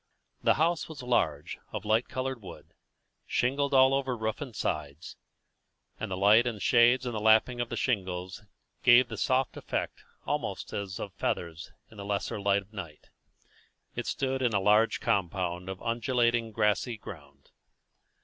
[0.41, 2.73] The house was large, of light coloured wood,
[3.27, 5.15] shingled all over roof and sides,
[5.99, 8.41] and the light and shades in the lapping of the shingles
[8.81, 13.11] gave the soft effect almost as of feathers in the lesser light of night.
[13.95, 17.51] It stood in a large compound of undulating grassy ground.